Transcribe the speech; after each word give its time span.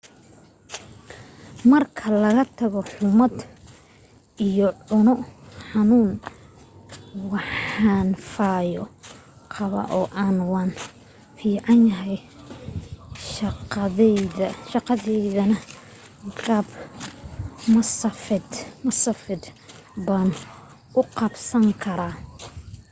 marka 1.69 2.05
laga 2.23 2.43
tago 2.59 2.79
xummad 2.91 3.35
iyo 4.47 4.67
cuno 4.87 5.13
xanuun 5.67 6.11
waan 7.31 8.09
fayo 8.33 8.83
qabaa 9.53 9.87
oo 9.99 10.07
waan 10.53 10.71
fiicnahay 11.37 12.13
shaqadaydana 14.69 15.57
qaab 16.45 16.67
masaafeed 18.85 19.41
baan 20.07 20.29
u 20.99 21.01
qabsan 21.17 21.65
karaa 21.83 22.13